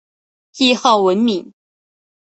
[0.53, 1.53] 谥号文敏。